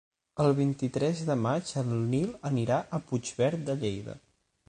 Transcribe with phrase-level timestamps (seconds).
[0.43, 4.17] El vint-i-tres de maig en Nil anirà a Puigverd de Lleida.